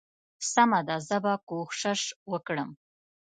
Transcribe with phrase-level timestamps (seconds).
[0.51, 2.01] سمه ده زه به کوشش
[2.31, 2.69] وکړم.